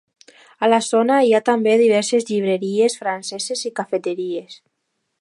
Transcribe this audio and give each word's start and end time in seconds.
A 0.67 0.69
la 0.73 0.79
zona 0.85 1.17
hi 1.27 1.35
ha 1.35 1.43
també 1.51 1.77
diverses 1.83 2.27
llibreries 2.31 2.99
franceses 3.05 3.65
i 3.71 3.77
cafeteries. 3.83 4.61